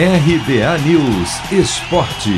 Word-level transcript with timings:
RBA 0.00 0.78
News 0.86 1.50
Esporte. 1.50 2.30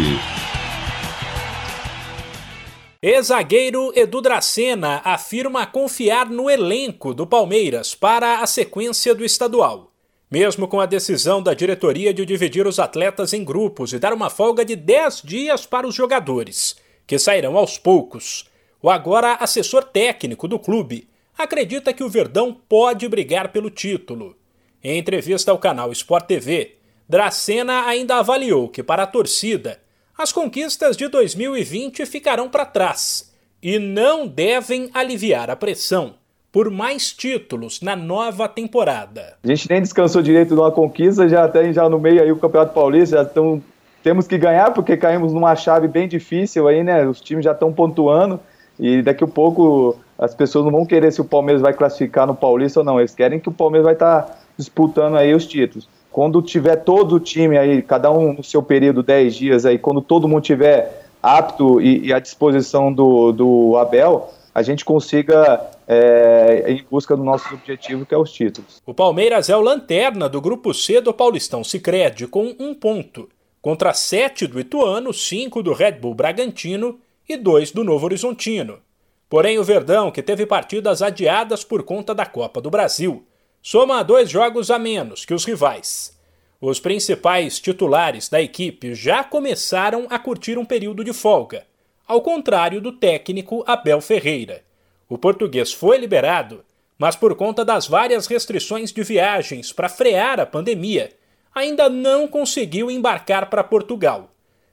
Ex-zagueiro 3.03 3.93
Edu 3.95 4.23
Dracena 4.23 5.03
afirma 5.05 5.67
confiar 5.67 6.31
no 6.31 6.49
elenco 6.49 7.13
do 7.13 7.27
Palmeiras 7.27 7.95
para 7.95 8.39
a 8.39 8.47
sequência 8.47 9.15
do 9.15 9.23
estadual. 9.23 9.93
Mesmo 10.31 10.67
com 10.67 10.81
a 10.81 10.87
decisão 10.87 11.43
da 11.43 11.53
diretoria 11.53 12.15
de 12.15 12.25
dividir 12.25 12.67
os 12.67 12.79
atletas 12.79 13.35
em 13.35 13.45
grupos 13.45 13.93
e 13.93 13.99
dar 13.99 14.15
uma 14.15 14.31
folga 14.31 14.65
de 14.65 14.75
10 14.75 15.21
dias 15.23 15.67
para 15.67 15.87
os 15.87 15.95
jogadores, 15.95 16.77
que 17.07 17.19
sairão 17.19 17.59
aos 17.59 17.77
poucos, 17.77 18.47
o 18.81 18.89
agora 18.89 19.35
assessor 19.35 19.85
técnico 19.85 20.49
do 20.49 20.59
clube 20.59 21.11
acredita 21.37 21.93
que 21.93 22.03
o 22.03 22.09
Verdão 22.09 22.57
pode 22.67 23.07
brigar 23.07 23.53
pelo 23.53 23.69
título. 23.69 24.35
Em 24.83 24.97
entrevista 24.97 25.51
ao 25.51 25.59
canal 25.59 25.93
Sport 25.93 26.25
TV, 26.25 26.80
Dracena 27.11 27.87
ainda 27.87 28.21
avaliou 28.21 28.69
que, 28.69 28.85
para 28.85 29.03
a 29.03 29.07
torcida, 29.07 29.79
as 30.17 30.31
conquistas 30.31 30.97
de 30.97 31.09
2020 31.09 32.07
ficarão 32.07 32.49
para 32.49 32.65
trás 32.65 33.35
e 33.61 33.81
não 33.81 34.29
devem 34.29 34.89
aliviar 34.95 35.51
a 35.51 35.57
pressão 35.57 36.15
por 36.53 36.71
mais 36.71 37.13
títulos 37.13 37.81
na 37.81 37.97
nova 37.97 38.49
temporada. 38.49 39.35
A 39.43 39.47
gente 39.49 39.69
nem 39.69 39.83
descansou 39.83 40.23
direito 40.23 40.55
de 40.55 40.61
uma 40.61 40.71
conquista, 40.71 41.29
já 41.29 41.49
tem 41.49 41.73
já 41.73 41.89
no 41.89 41.99
meio 41.99 42.23
aí 42.23 42.31
o 42.31 42.37
Campeonato 42.37 42.75
Paulista, 42.75 43.17
já 43.17 43.29
temos 44.05 44.29
que 44.29 44.39
ganhar 44.39 44.73
porque 44.73 44.97
caímos 44.97 45.33
numa 45.33 45.57
chave 45.57 45.89
bem 45.89 46.07
difícil 46.07 46.69
aí, 46.69 46.85
né? 46.85 47.05
Os 47.05 47.21
times 47.21 47.45
já 47.45 47.51
estão 47.51 47.73
pontuando 47.73 48.39
e 48.79 49.03
daqui 49.03 49.25
a 49.25 49.27
pouco 49.27 49.99
as 50.17 50.33
pessoas 50.33 50.65
não 50.65 50.71
vão 50.71 50.87
querer 50.87 51.13
se 51.13 51.21
o 51.21 51.25
Palmeiras 51.25 51.61
vai 51.61 51.75
classificar 51.75 52.25
no 52.25 52.37
Paulista 52.37 52.79
ou 52.79 52.87
não, 52.87 53.01
eles 53.01 53.17
querem 53.17 53.41
que 53.41 53.49
o 53.49 53.53
Palmeiras 53.53 53.85
vai 53.85 53.95
estar 53.95 54.23
tá 54.23 54.39
disputando 54.57 55.17
aí 55.17 55.35
os 55.35 55.45
títulos. 55.45 55.89
Quando 56.11 56.43
tiver 56.43 56.77
todo 56.77 57.17
o 57.17 57.21
time 57.21 57.57
aí, 57.57 57.83
cada 57.83 58.11
um 58.11 58.33
no 58.35 58.45
seu 58.45 58.63
período, 58.63 59.03
10 59.03 59.35
dias 59.35 59.67
aí, 59.67 59.79
quando 59.79 60.01
todo 60.01 60.27
mundo 60.27 60.43
tiver 60.43 61.07
apto 61.23 61.81
e, 61.81 62.07
e 62.07 62.13
à 62.13 62.19
disposição 62.19 62.93
do, 62.93 63.33
do 63.33 63.77
Abel, 63.77 64.33
a 64.55 64.63
gente 64.63 64.85
consiga 64.85 65.71
é, 65.87 66.65
em 66.69 66.85
busca 66.91 67.17
do 67.17 67.23
nosso 67.23 67.53
objetivo, 67.55 68.05
que 68.05 68.15
é 68.15 68.19
os 68.19 68.33
títulos. 68.33 68.83
O 68.85 68.93
Palmeiras 68.93 69.49
é 69.49 69.57
o 69.57 69.61
lanterna 69.61 70.29
do 70.29 70.41
grupo 70.41 70.75
C 70.75 71.01
do 71.01 71.15
Paulistão 71.15 71.63
Sicredi 71.63 72.27
com 72.27 72.55
um 72.59 72.75
ponto, 72.75 73.29
contra 73.63 73.95
sete 73.95 74.47
do 74.47 74.59
Ituano, 74.59 75.13
cinco 75.13 75.63
do 75.63 75.73
Red 75.73 75.93
Bull 75.93 76.15
Bragantino 76.15 76.99
e 77.29 77.37
dois 77.37 77.71
do 77.71 77.85
Novo 77.85 78.07
Horizontino. 78.07 78.79
Porém, 79.29 79.59
o 79.61 79.65
Verdão, 79.65 80.11
que 80.11 80.23
teve 80.23 80.45
partidas 80.45 81.03
adiadas 81.03 81.63
por 81.63 81.85
conta 81.85 82.13
da 82.13 82.27
Copa 82.27 82.61
do 82.61 82.69
Brasil, 82.69 83.25
soma 83.63 84.03
dois 84.03 84.31
jogos 84.31 84.71
a 84.71 84.79
menos 84.79 85.25
que 85.25 85.35
os 85.35 85.45
rivais. 85.45 86.19
Os 86.61 86.79
principais 86.79 87.59
titulares 87.59 88.29
da 88.29 88.41
equipe 88.41 88.95
já 88.95 89.25
começaram 89.25 90.07
a 90.11 90.19
curtir 90.19 90.59
um 90.59 90.65
período 90.65 91.03
de 91.03 91.13
folga, 91.13 91.67
ao 92.07 92.21
contrário 92.21 92.81
do 92.81 92.93
técnico 92.93 93.65
Abel 93.67 94.01
Ferreira. 94.01 94.63
O 95.09 95.17
português 95.17 95.73
foi 95.73 95.99
liberado, 95.99 96.65
mas 96.99 97.17
por 97.17 97.35
conta 97.35 97.65
das 97.65 97.87
várias 97.87 98.27
restrições 98.27 98.93
de 98.93 99.03
viagens 99.03 99.73
para 99.73 99.89
frear 99.89 100.39
a 100.39 100.47
pandemia, 100.47 101.11
ainda 101.55 101.89
não 101.89 102.29
conseguiu 102.29 102.91
embarcar 102.91 103.49
para 103.49 103.65
Portugal. 103.65 104.31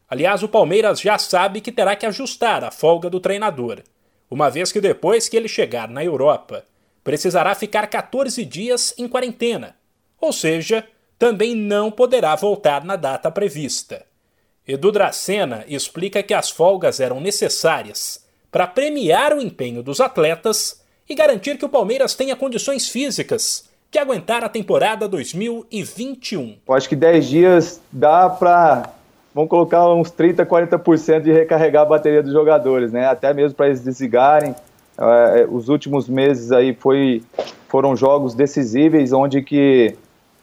Aliás, 0.09 0.43
o 0.43 0.47
Palmeiras 0.47 0.99
já 0.99 1.17
sabe 1.17 1.61
que 1.61 1.71
terá 1.71 1.95
que 1.95 2.05
ajustar 2.05 2.63
a 2.63 2.71
folga 2.71 3.09
do 3.09 3.19
treinador 3.19 3.81
uma 4.29 4.49
vez 4.49 4.71
que 4.71 4.81
depois 4.81 5.29
que 5.29 5.37
ele 5.37 5.47
chegar 5.47 5.87
na 5.87 6.03
Europa, 6.03 6.65
precisará 7.07 7.55
ficar 7.55 7.87
14 7.87 8.43
dias 8.43 8.93
em 8.97 9.07
quarentena, 9.07 9.77
ou 10.19 10.33
seja, 10.33 10.83
também 11.17 11.55
não 11.55 11.89
poderá 11.89 12.35
voltar 12.35 12.83
na 12.83 12.97
data 12.97 13.31
prevista. 13.31 14.05
Edu 14.67 14.91
Dracena 14.91 15.63
explica 15.69 16.21
que 16.21 16.33
as 16.33 16.49
folgas 16.49 16.99
eram 16.99 17.21
necessárias 17.21 18.25
para 18.51 18.67
premiar 18.67 19.31
o 19.31 19.41
empenho 19.41 19.81
dos 19.81 20.01
atletas 20.01 20.83
e 21.07 21.15
garantir 21.15 21.57
que 21.57 21.63
o 21.63 21.69
Palmeiras 21.69 22.13
tenha 22.13 22.35
condições 22.35 22.89
físicas 22.89 23.69
de 23.89 23.97
aguentar 23.97 24.43
a 24.43 24.49
temporada 24.49 25.07
2021. 25.07 26.57
Eu 26.67 26.73
acho 26.73 26.89
que 26.89 26.95
10 26.97 27.25
dias 27.25 27.81
dá 27.89 28.29
para 28.29 28.91
vamos 29.33 29.49
colocar 29.49 29.87
uns 29.93 30.11
30%, 30.11 30.45
40% 30.45 31.21
de 31.21 31.31
recarregar 31.31 31.83
a 31.83 31.85
bateria 31.85 32.21
dos 32.21 32.33
jogadores, 32.33 32.91
né? 32.91 33.07
Até 33.07 33.33
mesmo 33.33 33.55
para 33.55 33.67
eles 33.67 33.79
desligarem. 33.79 34.53
É, 34.99 35.41
é, 35.41 35.47
os 35.49 35.69
últimos 35.69 36.07
meses 36.07 36.51
aí 36.51 36.73
foi, 36.73 37.23
foram 37.67 37.95
jogos 37.95 38.33
decisíveis, 38.33 39.13
onde 39.13 39.41
que 39.41 39.95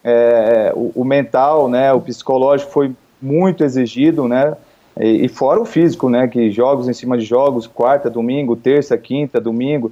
é, 0.02 0.72
o, 0.74 0.92
o, 0.94 1.04
mental, 1.04 1.68
né, 1.68 1.92
o 1.92 2.00
psicológico 2.00 2.70
foi 2.70 2.92
muito 3.20 3.64
exigido, 3.64 4.28
né? 4.28 4.54
E, 4.98 5.24
e, 5.24 5.28
fora 5.28 5.60
o 5.60 5.64
físico, 5.64 6.08
né? 6.08 6.28
Que 6.28 6.50
jogos 6.50 6.88
em 6.88 6.92
cima 6.92 7.18
de 7.18 7.24
jogos, 7.24 7.66
quarta, 7.66 8.08
domingo, 8.08 8.54
terça, 8.54 8.96
quinta, 8.96 9.40
domingo. 9.40 9.90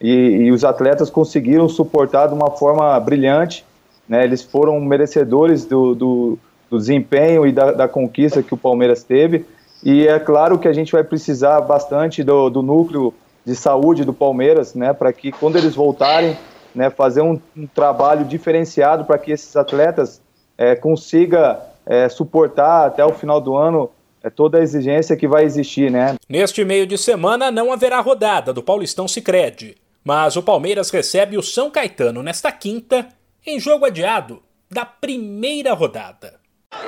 E, 0.00 0.10
e 0.10 0.52
os 0.52 0.64
atletas 0.64 1.10
conseguiram 1.10 1.68
suportar 1.68 2.28
de 2.28 2.34
uma 2.34 2.50
forma 2.50 2.98
brilhante, 3.00 3.64
né? 4.08 4.22
Eles 4.22 4.42
foram 4.42 4.78
merecedores 4.80 5.64
do, 5.64 5.94
do 5.94 6.38
do 6.74 6.78
desempenho 6.78 7.46
e 7.46 7.52
da, 7.52 7.72
da, 7.72 7.88
conquista 7.88 8.42
que 8.42 8.52
o 8.52 8.56
Palmeiras 8.56 9.04
teve. 9.04 9.46
E 9.82 10.06
é 10.06 10.18
claro 10.18 10.58
que 10.58 10.66
a 10.66 10.72
gente 10.72 10.92
vai 10.92 11.04
precisar 11.04 11.60
bastante 11.60 12.22
do, 12.22 12.50
do 12.50 12.62
núcleo 12.62 13.14
de 13.44 13.54
saúde 13.54 14.04
do 14.04 14.12
Palmeiras, 14.12 14.74
né, 14.74 14.92
para 14.92 15.12
que 15.12 15.30
quando 15.30 15.56
eles 15.56 15.74
voltarem, 15.74 16.36
né, 16.74 16.90
fazer 16.90 17.20
um, 17.20 17.40
um 17.56 17.66
trabalho 17.66 18.24
diferenciado 18.24 19.04
para 19.04 19.18
que 19.18 19.32
esses 19.32 19.54
atletas 19.56 20.20
é, 20.56 20.74
consiga 20.74 21.60
é, 21.86 22.08
suportar 22.08 22.86
até 22.86 23.04
o 23.04 23.12
final 23.12 23.40
do 23.40 23.56
ano 23.56 23.90
é, 24.22 24.30
toda 24.30 24.58
a 24.58 24.62
exigência 24.62 25.16
que 25.16 25.28
vai 25.28 25.44
existir, 25.44 25.90
né? 25.90 26.14
Neste 26.28 26.64
meio 26.64 26.86
de 26.86 26.96
semana 26.96 27.50
não 27.50 27.72
haverá 27.72 28.00
rodada 28.00 28.52
do 28.52 28.62
Paulistão 28.62 29.06
Sicredi, 29.06 29.76
mas 30.02 30.36
o 30.36 30.42
Palmeiras 30.42 30.90
recebe 30.90 31.36
o 31.36 31.42
São 31.42 31.70
Caetano 31.70 32.22
nesta 32.22 32.50
quinta 32.50 33.08
em 33.46 33.60
jogo 33.60 33.84
adiado 33.84 34.42
da 34.70 34.84
primeira 34.84 35.74
rodada. 35.74 36.43